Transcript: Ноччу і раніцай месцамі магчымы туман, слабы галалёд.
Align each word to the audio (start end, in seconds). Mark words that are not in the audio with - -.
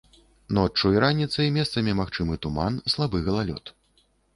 Ноччу 0.57 0.91
і 0.95 1.01
раніцай 1.03 1.53
месцамі 1.59 1.97
магчымы 2.03 2.33
туман, 2.49 2.85
слабы 2.97 3.27
галалёд. 3.31 3.77